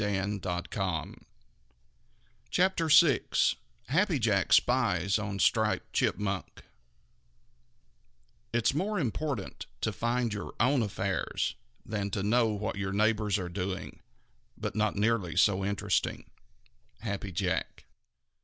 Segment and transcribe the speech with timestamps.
[2.49, 3.19] CHAPTER VI
[3.89, 6.63] HAPPY JACK SPIES ON STRIPED CHIPMUNK
[8.51, 11.53] It's more important to mind your own affairs
[11.85, 13.99] than to know what your neighbors are doing,
[14.57, 16.25] but not nearly so interesting.
[17.03, 17.85] _Happy Jack.